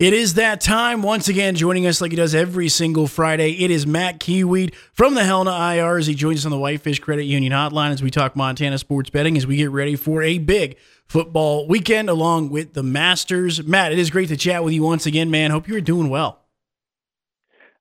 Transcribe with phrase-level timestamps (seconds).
[0.00, 1.02] It is that time.
[1.02, 5.14] Once again, joining us like he does every single Friday, it is Matt Kiewiet from
[5.14, 8.10] the Helena IR as he joins us on the Whitefish Credit Union hotline as we
[8.10, 12.74] talk Montana sports betting as we get ready for a big football weekend along with
[12.74, 13.62] the Masters.
[13.62, 15.52] Matt, it is great to chat with you once again, man.
[15.52, 16.40] Hope you are doing well.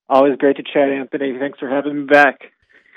[0.07, 1.39] Always great to chat, Anthony.
[1.39, 2.52] Thanks for having me back.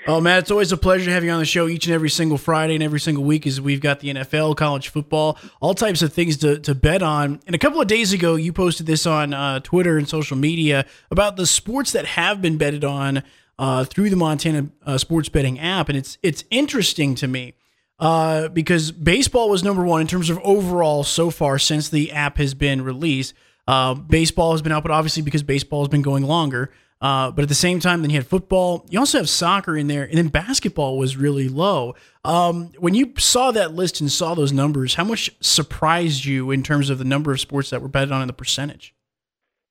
[0.09, 2.09] Oh, Matt, it's always a pleasure to have you on the show each and every
[2.09, 6.01] single Friday and every single week as we've got the NFL, college football, all types
[6.01, 7.41] of things to, to bet on.
[7.45, 10.85] And a couple of days ago, you posted this on uh, Twitter and social media
[11.11, 13.21] about the sports that have been betted on
[13.59, 15.89] uh, through the Montana uh, sports betting app.
[15.89, 17.55] And it's, it's interesting to me
[17.99, 22.37] uh, because baseball was number one in terms of overall so far since the app
[22.37, 23.33] has been released.
[23.67, 26.71] Uh, baseball has been out, but obviously because baseball has been going longer.
[26.99, 28.85] Uh, but at the same time, then you had football.
[28.89, 31.95] You also have soccer in there, and then basketball was really low.
[32.25, 36.63] Um, when you saw that list and saw those numbers, how much surprised you in
[36.63, 38.95] terms of the number of sports that were betted on in the percentage?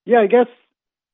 [0.05, 0.47] Yeah, I guess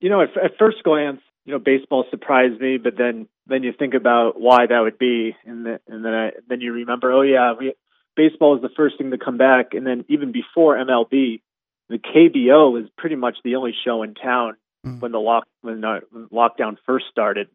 [0.01, 3.73] you know at, at first glance, you know, baseball surprised me, but then then you
[3.73, 7.23] think about why that would be, and, the, and then I, then you remember, oh
[7.23, 7.75] yeah, we,
[8.15, 11.41] baseball is the first thing to come back, and then even before MLB,
[11.89, 15.01] the KBO is pretty much the only show in town mm.
[15.01, 16.01] when the lock when the
[16.33, 17.49] lockdown first started.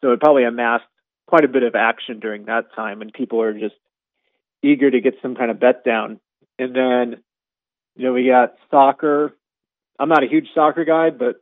[0.00, 0.84] So it probably amassed
[1.26, 3.76] quite a bit of action during that time, and people are just
[4.62, 6.20] eager to get some kind of bet down.
[6.58, 7.22] And then,
[7.96, 9.36] you know, we got soccer.
[9.98, 11.36] I'm not a huge soccer guy, but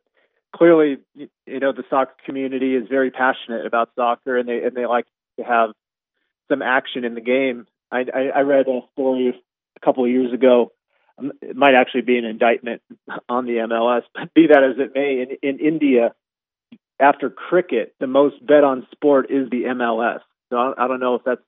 [0.54, 4.86] clearly, you know, the soccer community is very passionate about soccer, and they and they
[4.86, 5.06] like
[5.38, 5.70] to have
[6.50, 7.66] some action in the game.
[7.90, 9.34] I, I, I read a story
[9.76, 10.72] a couple of years ago
[11.42, 12.82] it might actually be an indictment
[13.28, 16.14] on the MLS, but be that as it may, in, in India,
[17.00, 20.20] after cricket, the most bet on sport is the MLS.
[20.50, 21.40] So I, I don't know if that's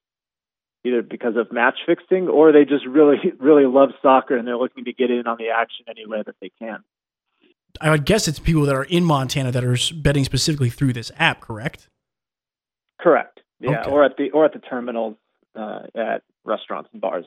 [0.85, 4.85] either because of match fixing or they just really, really love soccer and they're looking
[4.85, 6.83] to get in on the action any way that they can.
[7.81, 11.13] I would guess it's people that are in Montana that are betting specifically through this
[11.19, 11.89] app, correct?
[13.01, 13.41] Correct.
[13.61, 13.91] Yeah, okay.
[13.91, 15.17] or at the or at the terminals
[15.55, 17.27] uh, at restaurants and bars.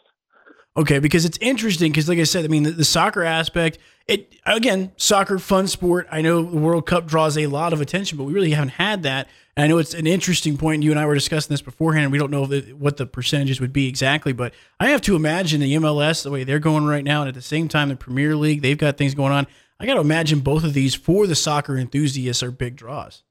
[0.75, 3.77] Okay, because it's interesting because, like I said, I mean the, the, soccer aspect.
[4.07, 6.07] It again, soccer, fun sport.
[6.11, 9.03] I know the World Cup draws a lot of attention, but we really haven't had
[9.03, 9.27] that.
[9.55, 10.81] And I know it's an interesting point.
[10.81, 12.11] You and I were discussing this beforehand.
[12.11, 15.61] We don't know the, what the percentages would be exactly, but I have to imagine
[15.61, 18.35] the MLS the way they're going right now, and at the same time the Premier
[18.35, 19.45] League, they've got things going on.
[19.79, 23.21] I got to imagine both of these for the soccer enthusiasts are big draws.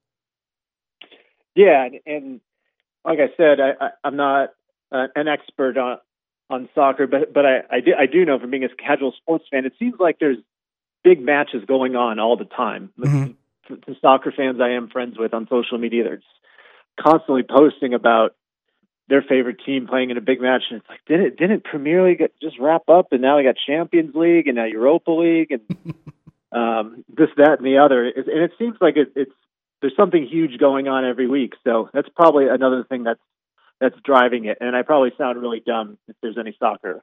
[1.56, 2.40] Yeah, and, and
[3.04, 4.50] like I said, I, am not
[4.92, 5.98] uh, an expert on
[6.50, 9.44] on soccer, but but I I do, I do know from being a casual sports
[9.50, 10.38] fan, it seems like there's
[11.02, 12.90] big matches going on all the time.
[12.98, 13.32] Mm-hmm.
[13.86, 16.22] The, soccer fans I am friends with on social media, they're
[17.00, 18.34] constantly posting about
[19.08, 22.22] their favorite team playing in a big match, and it's like didn't didn't Premier League
[22.40, 25.94] just wrap up, and now we got Champions League and now Europa League and
[26.52, 29.32] um, this that and the other, and it seems like it, it's
[29.80, 31.54] there's something huge going on every week.
[31.64, 33.20] So that's probably another thing that's
[33.82, 34.58] that's driving it.
[34.60, 37.02] And I probably sound really dumb if there's any soccer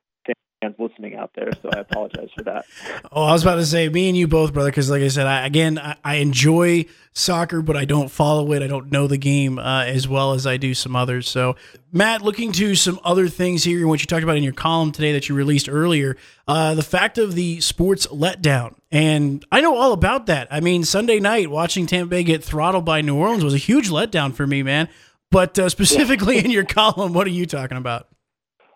[0.62, 2.66] fans listening out there, so I apologize for that.
[3.12, 5.26] Oh, I was about to say, me and you both, brother, because like I said,
[5.26, 8.62] I, again, I, I, enjoy soccer, but I don't follow it.
[8.62, 11.28] I don't know the game uh, as well as I do some others.
[11.28, 11.56] So,
[11.92, 15.12] Matt, looking to some other things here, what you talked about in your column today
[15.14, 16.18] that you released earlier,
[16.48, 18.76] uh, the fact of the sports letdown.
[18.92, 20.48] And I know all about that.
[20.52, 23.90] I mean, Sunday night watching Tampa Bay get throttled by New Orleans was a huge
[23.90, 24.88] letdown for me, man.
[25.32, 28.08] But uh, specifically in your column, what are you talking about?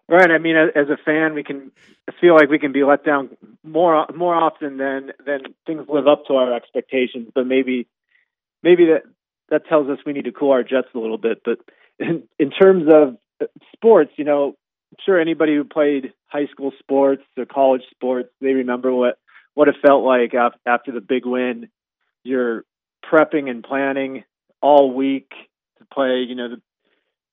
[0.07, 0.29] Right.
[0.29, 1.71] I mean, as a fan, we can
[2.19, 3.29] feel like we can be let down
[3.63, 7.29] more more often than than things live up to our expectations.
[7.33, 7.87] But maybe
[8.61, 9.03] maybe that
[9.49, 11.41] that tells us we need to cool our jets a little bit.
[11.43, 11.59] But
[11.99, 13.17] in, in terms of
[13.73, 14.55] sports, you know,
[14.91, 19.17] I'm sure anybody who played high school sports or college sports, they remember what
[19.53, 20.33] what it felt like
[20.65, 21.69] after the big win.
[22.23, 22.65] You're
[23.09, 24.25] prepping and planning
[24.61, 25.31] all week
[25.83, 26.61] to play, you know, the,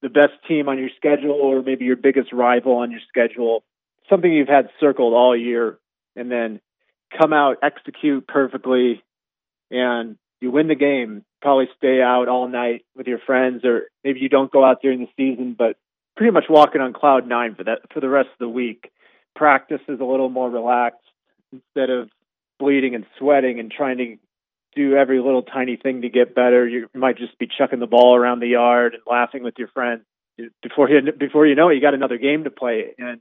[0.03, 3.63] the best team on your schedule or maybe your biggest rival on your schedule,
[4.09, 5.79] something you've had circled all year,
[6.17, 6.61] and then
[7.17, 9.03] come out, execute perfectly,
[9.71, 11.25] and you win the game.
[11.43, 15.01] Probably stay out all night with your friends, or maybe you don't go out during
[15.01, 15.77] the season, but
[16.17, 18.91] pretty much walking on cloud nine for that for the rest of the week.
[19.35, 20.99] Practice is a little more relaxed
[21.53, 22.11] instead of
[22.59, 24.17] bleeding and sweating and trying to
[24.75, 26.67] do every little tiny thing to get better.
[26.67, 30.03] You might just be chucking the ball around the yard and laughing with your friends.
[30.63, 32.95] Before you before you know it, you got another game to play.
[32.99, 33.21] And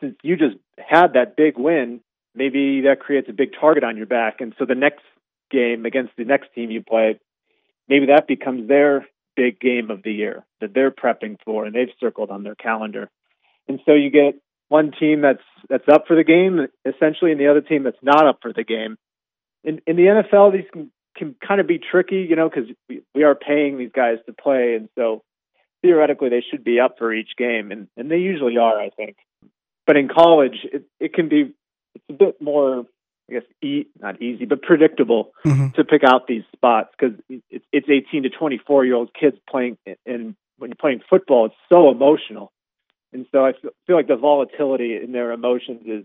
[0.00, 2.00] since you just had that big win,
[2.34, 4.40] maybe that creates a big target on your back.
[4.40, 5.02] And so the next
[5.50, 7.20] game against the next team you play,
[7.88, 9.06] maybe that becomes their
[9.36, 13.10] big game of the year that they're prepping for and they've circled on their calendar.
[13.68, 17.48] And so you get one team that's that's up for the game essentially and the
[17.48, 18.96] other team that's not up for the game.
[19.66, 23.02] In in the NFL these can can kind of be tricky, you know, because we,
[23.14, 25.22] we are paying these guys to play and so
[25.82, 29.16] theoretically they should be up for each game and, and they usually are, I think.
[29.86, 31.54] But in college it, it can be
[31.94, 32.86] it's a bit more
[33.28, 35.70] I guess e- not easy, but predictable mm-hmm.
[35.70, 39.78] to pick out these spots because it's, it's 18 to 24 year old kids playing,
[40.06, 42.52] and when you're playing football, it's so emotional,
[43.12, 43.52] and so I
[43.86, 46.04] feel like the volatility in their emotions is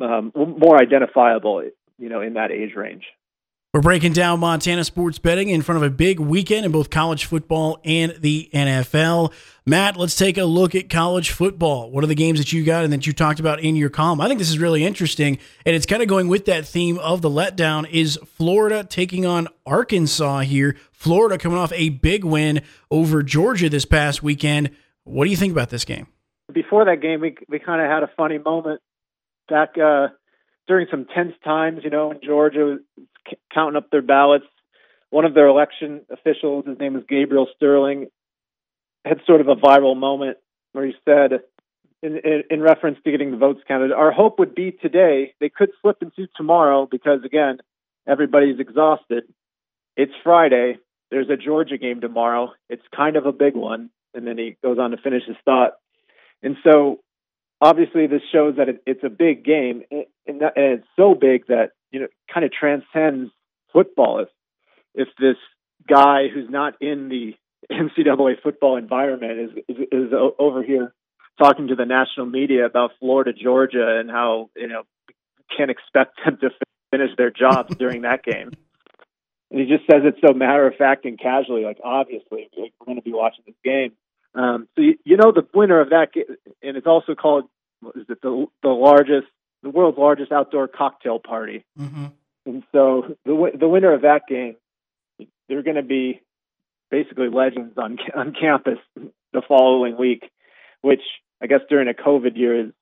[0.00, 3.04] um, more identifiable, you know, in that age range.
[3.74, 7.26] We're breaking down Montana sports betting in front of a big weekend in both college
[7.26, 9.30] football and the NFL.
[9.66, 11.90] Matt, let's take a look at college football.
[11.90, 14.22] What are the games that you got and that you talked about in your column?
[14.22, 17.20] I think this is really interesting, and it's kind of going with that theme of
[17.20, 17.86] the letdown.
[17.90, 20.74] Is Florida taking on Arkansas here?
[20.90, 24.70] Florida coming off a big win over Georgia this past weekend.
[25.04, 26.06] What do you think about this game?
[26.50, 28.80] Before that game, we we kind of had a funny moment
[29.46, 30.08] back uh,
[30.68, 31.80] during some tense times.
[31.82, 32.78] You know, in Georgia
[33.52, 34.46] counting up their ballots.
[35.10, 38.08] One of their election officials, his name is Gabriel Sterling,
[39.06, 40.36] had sort of a viral moment
[40.72, 41.40] where he said,
[42.02, 45.34] in, in, in reference to getting the votes counted, our hope would be today.
[45.40, 47.58] They could slip into tomorrow because, again,
[48.06, 49.24] everybody's exhausted.
[49.96, 50.78] It's Friday.
[51.10, 52.52] There's a Georgia game tomorrow.
[52.68, 53.88] It's kind of a big one.
[54.14, 55.72] And then he goes on to finish his thought.
[56.42, 57.00] And so,
[57.60, 59.82] obviously, this shows that it, it's a big game.
[59.90, 63.30] And, and it's so big that you know, kind of transcends
[63.72, 64.20] football.
[64.20, 64.28] If
[64.94, 65.36] if this
[65.88, 67.34] guy who's not in the
[67.72, 70.92] NCAA football environment is, is, is over here
[71.40, 74.82] talking to the national media about Florida, Georgia, and how you know
[75.56, 76.50] can't expect them to
[76.90, 78.50] finish their jobs during that game.
[79.50, 82.96] And he just says it so matter of fact and casually, like obviously we're going
[82.96, 83.92] to be watching this game.
[84.34, 86.08] Um, so you, you know the winner of that,
[86.62, 87.44] and it's also called
[87.94, 89.26] is it the the largest
[89.62, 91.64] the world's largest outdoor cocktail party.
[91.78, 92.06] Mm-hmm.
[92.46, 94.56] And so the the winner of that game,
[95.48, 96.20] they're going to be
[96.90, 100.30] basically legends on on campus the following week,
[100.82, 101.02] which
[101.42, 102.72] I guess during a COVID year is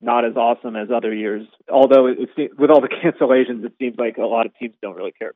[0.00, 1.46] not as awesome as other years.
[1.70, 4.96] Although it, it, with all the cancellations, it seems like a lot of teams don't
[4.96, 5.32] really care.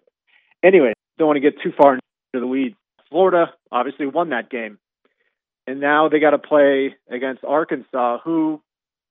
[0.63, 2.03] Anyway, don't want to get too far into
[2.35, 2.77] the weeds.
[3.11, 4.79] Florida obviously won that game,
[5.71, 8.61] and now they got to play against Arkansas, who,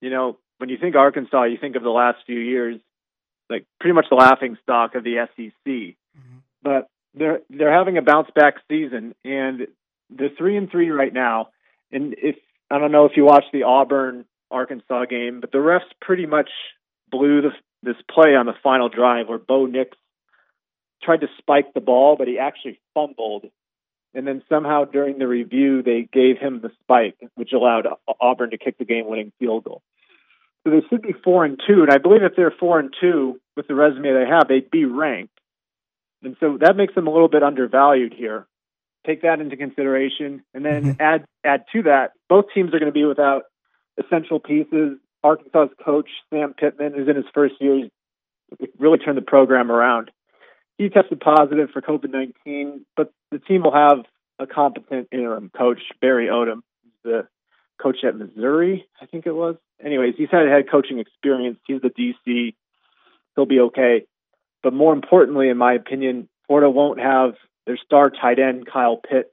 [0.02, 2.82] you know, when you think Arkansas, you think of the last few years,
[3.50, 5.54] like pretty much the laughing stock of the SEC.
[5.66, 6.38] Mm-hmm.
[6.62, 9.68] But they're they're having a bounce back season, and
[10.10, 11.48] they're three and three right now.
[11.94, 12.36] And if
[12.70, 16.50] I don't know if you watched the Auburn Arkansas game, but the refs pretty much
[17.10, 17.52] blew the,
[17.84, 19.98] this play on the final drive where Bo Nix
[21.02, 23.46] tried to spike the ball, but he actually fumbled.
[24.14, 27.88] And then somehow during the review, they gave him the spike, which allowed
[28.20, 29.84] Auburn to kick the game winning field goal.
[30.64, 33.40] So they should be four and two, and I believe if they're four and two
[33.56, 35.40] with the resume they have, they'd be ranked.
[36.24, 38.46] And so that makes them a little bit undervalued here.
[39.06, 41.02] Take that into consideration, and then mm-hmm.
[41.02, 42.12] add add to that.
[42.28, 43.44] Both teams are going to be without
[43.98, 44.98] essential pieces.
[45.24, 47.88] Arkansas's coach Sam Pittman, who's in his first year,
[48.78, 50.12] really turned the program around.
[50.80, 54.06] He tested positive for COVID nineteen, but the team will have
[54.40, 56.62] a competent interim coach, Barry Odom,
[57.04, 57.28] the
[57.82, 59.56] coach at Missouri, I think it was.
[59.84, 61.58] Anyways, he's had head coaching experience.
[61.68, 62.56] He's the DC.
[63.36, 64.06] He'll be okay.
[64.64, 69.30] But more importantly, in my opinion, Florida won't have their star tight end Kyle Pitts,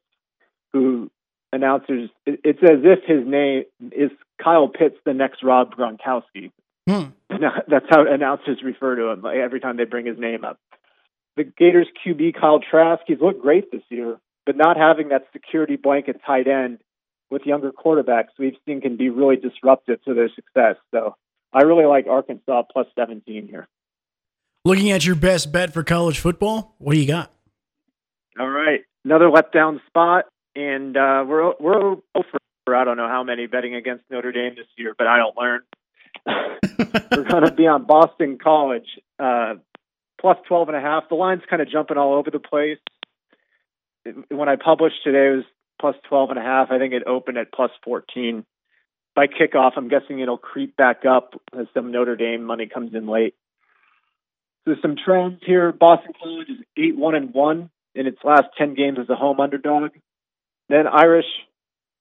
[0.73, 1.11] who
[1.53, 2.11] announcers.
[2.27, 4.11] It's as if his name is
[4.43, 6.51] Kyle Pitts, the next Rob Gronkowski.
[6.89, 7.11] Hmm.
[7.69, 10.59] That's how announcers refer to him like, every time they bring his name up.
[11.37, 15.77] The Gators QB Kyle Trask, he's looked great this year, but not having that security
[15.77, 16.79] blanket tight end
[17.31, 20.77] with younger quarterbacks we've seen can be really disruptive to their success.
[20.95, 21.17] So
[21.53, 23.69] I really like Arkansas plus 17 here.
[24.65, 27.33] Looking at your best bet for college football, what do you got?
[28.39, 30.25] All right, another letdown spot,
[30.55, 32.39] and uh, we're we're over.
[32.69, 35.61] I don't know how many betting against Notre Dame this year, but I don't learn.
[37.17, 39.55] we're going to be on Boston College uh,
[40.21, 41.09] plus 12 and a half.
[41.09, 42.79] The line's kind of jumping all over the place.
[44.29, 45.45] When I published today, it was
[45.81, 46.71] plus 12 and a half.
[46.71, 48.45] I think it opened at plus 14.
[49.15, 53.07] By kickoff, I'm guessing it'll creep back up as some Notre Dame money comes in
[53.07, 53.35] late.
[54.67, 55.73] So some trends here.
[55.73, 59.41] Boston College is eight one and one in its last ten games as a home
[59.41, 59.93] underdog.
[60.69, 61.27] Then Irish,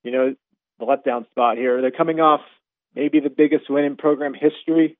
[0.03, 0.35] you know,
[0.79, 1.79] the letdown spot here.
[1.81, 2.41] They're coming off
[2.95, 4.97] maybe the biggest win in program history.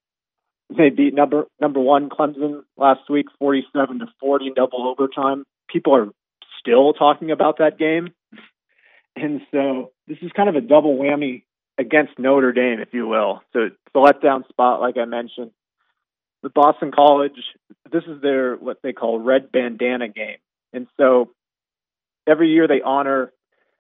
[0.70, 5.46] They beat number number one Clemson last week, forty-seven to forty, double overtime.
[5.70, 6.10] People are
[6.60, 8.14] still talking about that game,
[9.16, 11.44] and so this is kind of a double whammy
[11.78, 13.44] against Notre Dame, if you will.
[13.54, 15.52] So it's the letdown spot, like I mentioned.
[16.42, 17.38] The Boston College,
[17.92, 20.38] this is their what they call red bandana game,
[20.74, 21.30] and so
[22.28, 23.32] every year they honor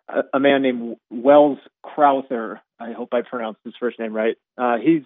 [0.07, 2.61] a, a man named Wells Crowther.
[2.79, 4.35] I hope I pronounced his first name right.
[4.55, 5.01] Uh, he's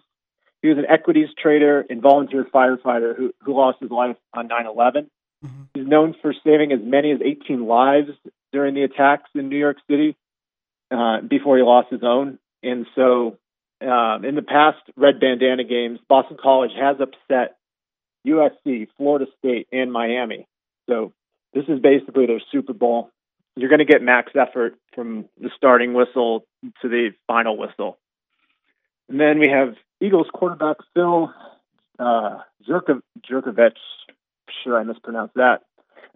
[0.61, 4.65] he was an equities trader and volunteer firefighter who, who lost his life on 9
[4.67, 5.09] 11.
[5.45, 5.61] Mm-hmm.
[5.73, 8.09] He's known for saving as many as 18 lives
[8.51, 10.17] during the attacks in New York City
[10.91, 12.39] uh, before he lost his own.
[12.61, 13.37] And so,
[13.81, 17.55] um, in the past red bandana games, Boston College has upset
[18.27, 20.45] USC, Florida State, and Miami.
[20.89, 21.13] So,
[21.53, 23.09] this is basically their Super Bowl.
[23.55, 26.45] You're going to get max effort from the starting whistle
[26.81, 27.97] to the final whistle.
[29.07, 31.33] And then we have Eagles quarterback Phil
[31.99, 33.71] uh, Jurkovec.
[34.63, 35.61] Sure, I mispronounced that.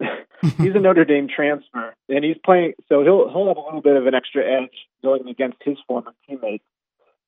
[0.42, 2.74] he's a Notre Dame transfer, and he's playing.
[2.88, 6.12] So he'll he'll have a little bit of an extra edge going against his former
[6.28, 6.64] teammates.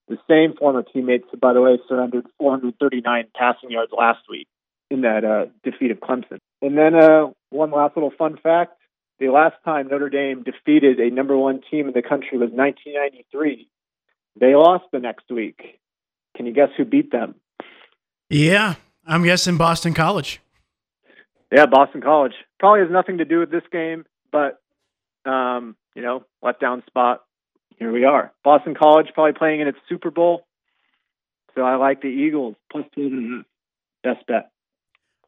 [0.09, 4.47] The same former teammates, by the way, surrendered 439 passing yards last week
[4.91, 6.39] in that uh, defeat of Clemson.
[6.63, 8.73] And then uh, one last little fun fact:
[9.19, 13.69] the last time Notre Dame defeated a number one team in the country was 1993.
[14.39, 15.79] They lost the next week.
[16.37, 17.35] Can you guess who beat them?
[18.29, 18.75] Yeah,
[19.07, 20.41] I'm guessing Boston College.
[21.53, 22.35] Yeah, Boston College.
[22.59, 24.61] Probably has nothing to do with this game, but
[25.25, 27.23] um, you know, letdown spot.
[27.79, 28.33] Here we are.
[28.45, 30.47] Boston College probably playing in its Super Bowl.
[31.55, 34.17] So I like the Eagles plus two and a half.
[34.17, 34.51] Best bet.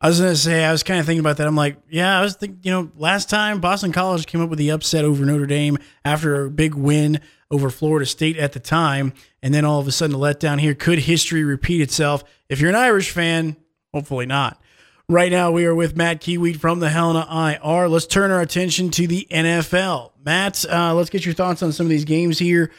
[0.00, 1.46] I was gonna say I was kind of thinking about that.
[1.46, 4.58] I'm like, yeah, I was thinking, you know, last time Boston College came up with
[4.58, 9.12] the upset over Notre Dame after a big win over Florida State at the time,
[9.42, 10.74] and then all of a sudden a letdown here.
[10.74, 12.22] Could history repeat itself?
[12.48, 13.56] If you're an Irish fan,
[13.92, 14.60] hopefully not.
[15.08, 17.88] Right now, we are with Matt Kiewiet from the Helena IR.
[17.88, 20.12] Let's turn our attention to the NFL.
[20.22, 22.70] Matt, uh, let's get your thoughts on some of these games here.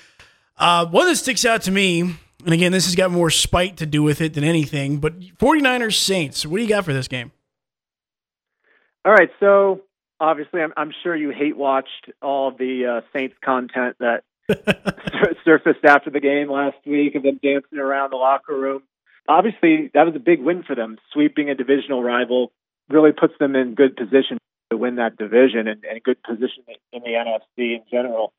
[0.55, 2.15] Uh, one that sticks out to me,
[2.45, 5.95] and again, this has got more spite to do with it than anything, but 49ers
[5.95, 6.45] Saints.
[6.45, 7.31] What do you got for this game?
[9.05, 9.29] All right.
[9.39, 9.81] So,
[10.19, 14.23] obviously, I'm, I'm sure you hate watched all the uh, Saints content that
[15.45, 18.83] surfaced after the game last week of them dancing around the locker room
[19.29, 20.97] obviously that was a big win for them.
[21.13, 22.51] Sweeping a divisional rival
[22.89, 24.39] really puts them in good position
[24.71, 28.33] to win that division and, and good position in the NFC in general.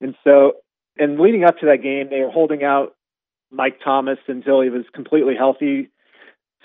[0.00, 0.54] And so,
[0.98, 2.94] and leading up to that game, they were holding out
[3.50, 5.90] Mike Thomas until he was completely healthy.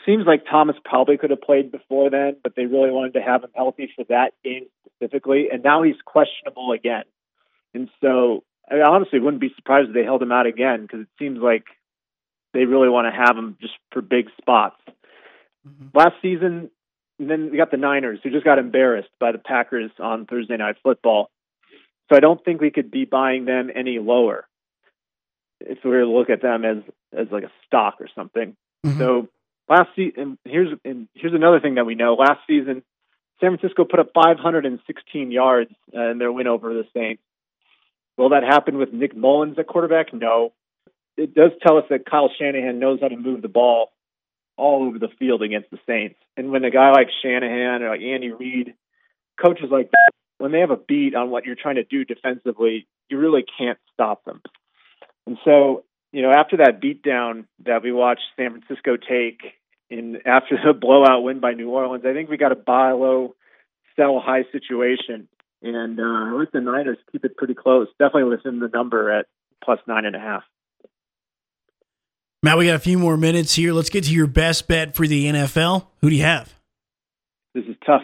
[0.05, 3.43] Seems like Thomas probably could have played before then, but they really wanted to have
[3.43, 5.47] him healthy for that game specifically.
[5.51, 7.03] And now he's questionable again.
[7.73, 11.07] And so I honestly wouldn't be surprised if they held him out again because it
[11.17, 11.63] seems like
[12.53, 14.75] they really want to have him just for big spots.
[15.67, 15.97] Mm-hmm.
[15.97, 16.69] Last season,
[17.19, 20.57] and then we got the Niners, who just got embarrassed by the Packers on Thursday
[20.57, 21.29] Night Football.
[22.09, 24.45] So I don't think we could be buying them any lower
[25.63, 26.77] if we were to look at them as
[27.17, 28.55] as like a stock or something.
[28.85, 28.99] Mm-hmm.
[28.99, 29.27] So
[29.69, 32.15] last season, here's and here's another thing that we know.
[32.15, 32.83] Last season,
[33.39, 37.23] San Francisco put up 516 yards in their win over the Saints.
[38.17, 40.13] Will that happen with Nick Mullens at quarterback?
[40.13, 40.53] No
[41.17, 43.91] it does tell us that Kyle Shanahan knows how to move the ball
[44.57, 46.15] all over the field against the Saints.
[46.37, 48.73] And when a guy like Shanahan or like Andy Reid,
[49.41, 52.87] coaches like that, when they have a beat on what you're trying to do defensively,
[53.09, 54.41] you really can't stop them.
[55.25, 59.41] And so, you know, after that beatdown that we watched San Francisco take
[59.89, 63.35] in after the blowout win by New Orleans, I think we got a buy low,
[63.95, 65.27] sell high situation.
[65.61, 69.27] And uh, I the Niners keep it pretty close, definitely within the number at
[69.63, 70.43] plus nine and a half.
[72.43, 73.71] Matt, we got a few more minutes here.
[73.71, 75.87] Let's get to your best bet for the NFL.
[76.01, 76.53] Who do you have?
[77.55, 78.01] This is tough.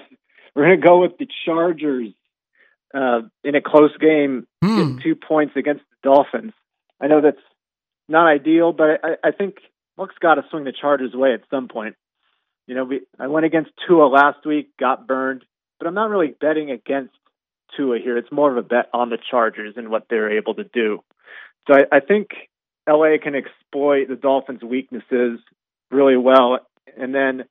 [0.55, 2.13] We're going to go with the Chargers
[2.93, 4.99] uh, in a close game, hmm.
[5.03, 6.53] two points against the Dolphins.
[7.01, 7.37] I know that's
[8.07, 9.55] not ideal, but I, I think
[9.97, 11.95] luck's got to swing the Chargers' way at some point.
[12.67, 15.43] You know, we I went against Tua last week, got burned,
[15.79, 17.13] but I'm not really betting against
[17.75, 18.17] Tua here.
[18.17, 21.03] It's more of a bet on the Chargers and what they're able to do.
[21.67, 22.29] So I, I think
[22.87, 25.39] LA can exploit the Dolphins' weaknesses
[25.91, 26.59] really well.
[26.97, 27.45] And then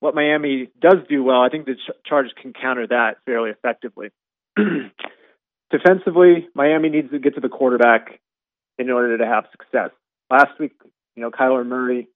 [0.00, 1.76] what Miami does do well, I think the
[2.06, 4.10] Chargers can counter that fairly effectively.
[5.70, 8.20] Defensively, Miami needs to get to the quarterback
[8.80, 9.90] in order to have success.
[10.30, 10.72] Last week,
[11.14, 12.08] you know, Kyler Murray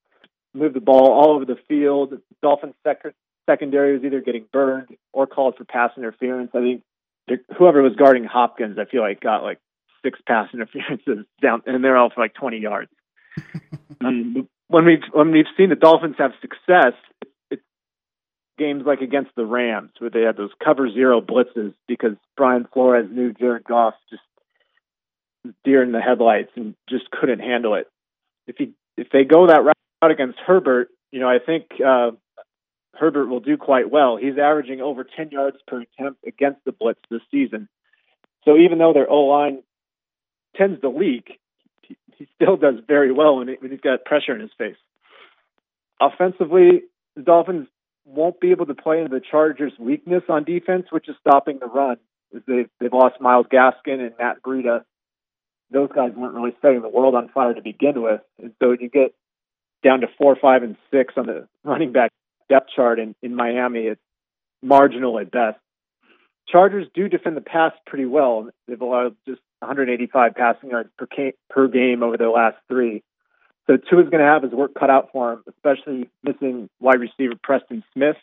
[0.54, 2.14] moved the ball all over the field.
[2.42, 6.50] Dolphins sec- secondary was either getting burned or called for pass interference.
[6.54, 6.82] I think
[7.58, 9.58] whoever was guarding Hopkins, I feel like got like
[10.02, 12.90] six pass interferences down, and they're all for like 20 yards.
[14.00, 16.94] and um, when we've when we've seen the Dolphins have success,
[17.50, 17.62] it's
[18.56, 23.10] games like against the Rams where they had those cover zero blitzes because Brian Flores
[23.12, 24.22] knew Jared Goff just
[25.64, 27.88] deer in the headlights and just couldn't handle it.
[28.46, 32.12] If he if they go that route against Herbert, you know I think uh,
[32.96, 34.16] Herbert will do quite well.
[34.16, 37.68] He's averaging over 10 yards per attempt against the blitz this season.
[38.44, 39.62] So even though their O line
[40.56, 41.40] tends to leak,
[41.82, 44.76] he, still does very well when, he's got pressure in his face.
[46.00, 46.82] Offensively,
[47.16, 47.68] the Dolphins
[48.04, 51.66] won't be able to play into the Chargers' weakness on defense, which is stopping the
[51.66, 51.96] run.
[52.46, 54.84] They've, they've lost Myles Gaskin and Matt Breida.
[55.70, 58.20] Those guys weren't really setting the world on fire to begin with.
[58.40, 59.14] And so you get
[59.82, 62.10] down to four, five, and six on the running back
[62.48, 64.00] depth chart in, in Miami, it's
[64.62, 65.58] marginal at best.
[66.48, 68.50] Chargers do defend the pass pretty well.
[68.68, 71.06] They've allowed just 185 passing yards per,
[71.48, 73.02] per game over their last three.
[73.66, 77.00] So Tua is going to have his work cut out for him, especially missing wide
[77.00, 78.16] receiver Preston Smith.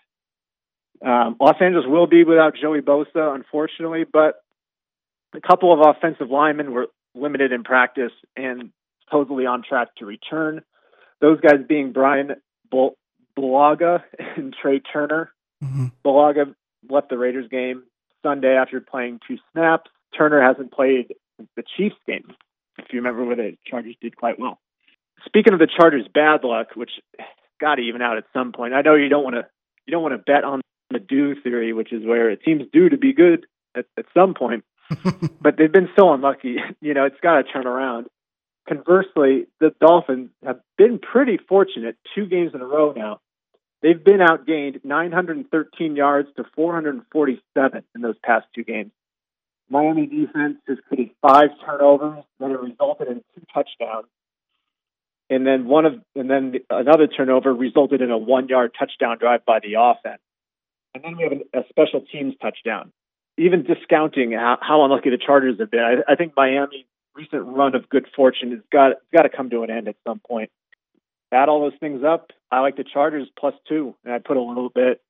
[1.03, 4.43] Um, Los Angeles will be without Joey Bosa, unfortunately, but
[5.33, 8.71] a couple of offensive linemen were limited in practice and
[9.03, 10.61] supposedly on track to return.
[11.19, 12.35] Those guys being Bryan
[12.69, 12.97] Bul-
[13.37, 14.03] Bulaga
[14.37, 15.31] and Trai Turner.
[15.63, 15.87] Mm-hmm.
[16.05, 16.55] Bulaga
[16.89, 17.83] left the Raiders game
[18.23, 19.89] Sunday after playing two snaps.
[20.17, 21.13] Turner hasn't played
[21.55, 22.33] the Chiefs game,
[22.77, 24.59] if you remember where the Chargers did quite well.
[25.25, 26.91] Speaking of the Chargers' bad luck, which
[27.61, 28.73] got to even out at some point.
[28.73, 29.45] I know you don't want to
[29.85, 32.89] you don't want to bet on the due theory, which is where it seems due
[32.89, 34.65] to be good at, at some point.
[35.41, 36.57] but they've been so unlucky.
[36.81, 38.07] You know, it's got to turn around.
[38.67, 43.19] Conversely, the Dolphins have been pretty fortunate two games in a row now.
[43.81, 48.91] They've been outgained 913 yards to 447 in those past two games.
[49.69, 54.07] Miami defense has created five turnovers that have resulted in two touchdowns,
[55.29, 59.59] and then one of and then another turnover resulted in a one-yard touchdown drive by
[59.59, 60.21] the offense.
[60.93, 62.91] And then we have a special teams touchdown.
[63.41, 67.75] Even discounting how, how unlucky the Chargers have been, I, I think Miami's recent run
[67.75, 70.49] of good fortune has got got to come to an end at some point.
[71.31, 74.41] Add all those things up, I like the Chargers plus two, and I put a
[74.41, 75.01] little bit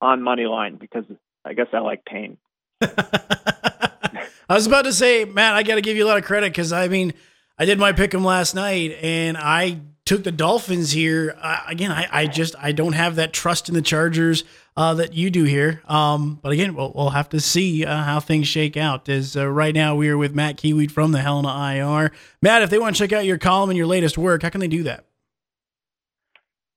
[0.00, 1.04] on money line because
[1.44, 2.38] I guess I like pain.
[2.80, 6.52] I was about to say, Matt, I got to give you a lot of credit
[6.52, 7.12] because I mean,
[7.58, 11.36] I did my pick 'em last night, and I took the Dolphins here.
[11.40, 14.44] Uh, again, I, I just I don't have that trust in the Chargers
[14.78, 15.82] uh, that you do here.
[15.88, 19.08] Um, but again, we'll, we'll have to see uh, how things shake out.
[19.08, 22.12] As uh, right now we are with Matt Kiewiet from the Helena IR.
[22.40, 24.60] Matt, if they want to check out your column and your latest work, how can
[24.60, 25.04] they do that?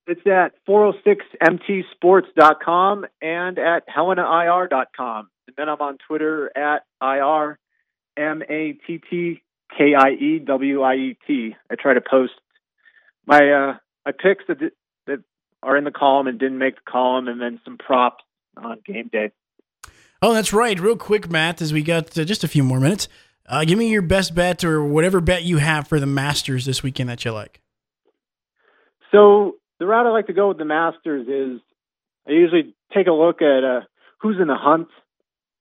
[0.07, 5.29] It's at 406mtsports.com and at helenair.com.
[5.45, 7.59] And then I'm on Twitter at IR
[8.17, 9.43] M A T T
[9.77, 11.55] K I E W I E T.
[11.69, 12.33] I try to post
[13.27, 13.75] my uh,
[14.07, 14.71] my picks that
[15.63, 18.23] are in the column and didn't make the column, and then some props
[18.57, 19.31] on game day.
[20.21, 20.79] Oh, that's right.
[20.79, 23.07] Real quick, Matt, as we got uh, just a few more minutes,
[23.47, 26.83] uh, give me your best bet or whatever bet you have for the Masters this
[26.83, 27.59] weekend that you like.
[29.11, 31.61] So the route I like to go with the Masters is
[32.27, 33.81] I usually take a look at uh,
[34.19, 34.87] who's in the hunt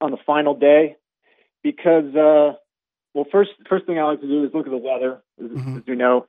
[0.00, 0.96] on the final day
[1.62, 2.56] because uh,
[3.14, 5.78] well first first thing I like to do is look at the weather as, mm-hmm.
[5.78, 6.26] as you know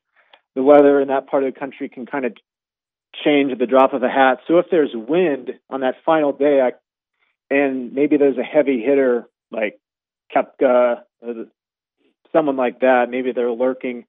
[0.56, 2.34] the weather in that part of the country can kind of
[3.24, 6.62] change at the drop of a hat so if there's wind on that final day
[6.62, 6.72] I,
[7.54, 9.80] and maybe there's a heavy hitter like
[10.34, 11.02] Koepka
[12.32, 14.06] someone like that maybe they're lurking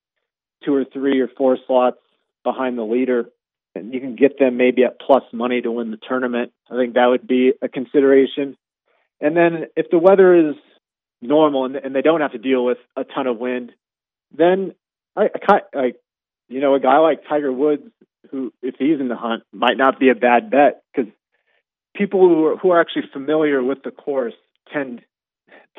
[0.64, 1.98] two or three or four slots
[2.44, 3.28] behind the leader
[3.74, 6.52] and you can get them maybe at plus money to win the tournament.
[6.70, 8.56] I think that would be a consideration.
[9.20, 10.56] And then if the weather is
[11.20, 13.72] normal and, and they don't have to deal with a ton of wind,
[14.36, 14.74] then
[15.16, 15.92] I, I, I,
[16.52, 17.82] you know, a guy like Tiger Woods,
[18.30, 21.12] who if he's in the hunt, might not be a bad bet because
[21.94, 24.34] people who are, who are actually familiar with the course
[24.72, 25.02] tend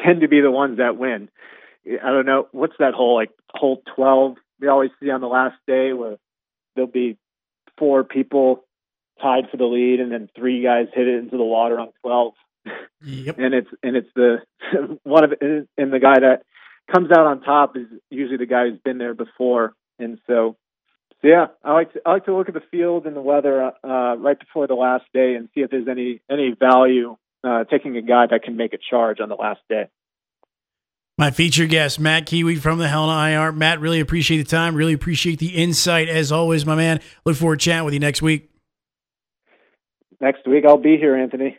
[0.03, 1.29] tend to be the ones that win.
[1.85, 5.57] I don't know what's that hole like hole twelve we always see on the last
[5.67, 6.17] day where
[6.75, 7.17] there'll be
[7.77, 8.63] four people
[9.21, 12.33] tied for the lead, and then three guys hit it into the water on twelve.
[13.05, 13.39] Yep.
[13.39, 14.37] and it's and it's the
[15.03, 16.43] one of and the guy that
[16.91, 20.55] comes out on top is usually the guy who's been there before, and so.
[21.23, 24.15] Yeah, I like to, I like to look at the field and the weather uh,
[24.17, 28.01] right before the last day and see if there's any any value uh, taking a
[28.01, 29.87] guy that can make a charge on the last day.
[31.17, 33.51] My feature guest, Matt Kiewiet from the Helena IR.
[33.53, 34.75] Matt, really appreciate the time.
[34.75, 36.99] Really appreciate the insight as always, my man.
[37.23, 38.49] Look forward to chatting with you next week.
[40.19, 41.57] Next week, I'll be here, Anthony.